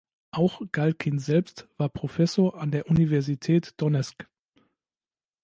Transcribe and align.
Auch 0.31 0.63
Galkin 0.71 1.19
selbst 1.19 1.69
war 1.77 1.87
Professor 1.87 2.57
an 2.59 2.71
der 2.71 2.87
Universität 2.89 3.75
Donezk. 3.79 4.27